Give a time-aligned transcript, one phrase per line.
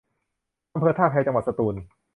[0.73, 1.75] อำเภอท่าแพ จังหวัดสตูล